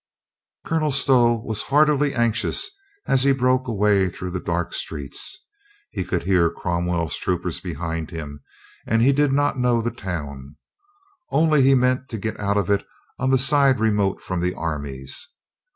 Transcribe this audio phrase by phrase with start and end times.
[0.65, 2.71] Colonel Stow was heartily anxious
[3.05, 5.45] as he broke away through the dark streets.
[5.91, 8.41] He could hear Cromwell's troopers behind him
[8.87, 10.55] and he did not know the town.
[11.29, 12.83] Only he meant to get out of it
[13.19, 15.27] on the side remote from the armies.